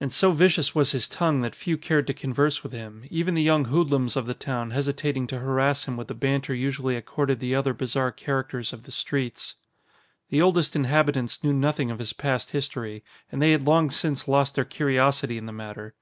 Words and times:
And 0.00 0.10
so 0.10 0.32
vicious 0.32 0.74
was 0.74 0.90
his 0.90 1.06
tongue 1.06 1.40
that 1.42 1.54
few 1.54 1.78
cared 1.78 2.08
to 2.08 2.12
converse 2.12 2.64
with 2.64 2.72
him, 2.72 3.04
even 3.10 3.34
the 3.36 3.42
young 3.42 3.66
hoodlums 3.66 4.16
of 4.16 4.26
the 4.26 4.34
town 4.34 4.72
hesitating 4.72 5.28
to 5.28 5.38
harass 5.38 5.84
him 5.86 5.96
with 5.96 6.08
the 6.08 6.14
banter 6.16 6.52
usually 6.52 6.96
accorded 6.96 7.38
the 7.38 7.54
other 7.54 7.72
bizarre 7.72 8.10
characters 8.10 8.72
of 8.72 8.82
the 8.86 8.90
streets. 8.90 9.54
The 10.30 10.42
oldest 10.42 10.74
inhabitants 10.74 11.44
knew 11.44 11.52
nothing 11.52 11.92
of 11.92 12.00
his 12.00 12.12
past 12.12 12.50
history, 12.50 13.04
and 13.30 13.40
they 13.40 13.52
had 13.52 13.68
long 13.68 13.88
since 13.92 14.26
lost 14.26 14.56
their 14.56 14.64
curiosity 14.64 15.38
in 15.38 15.46
the 15.46 15.52
matter. 15.52 15.94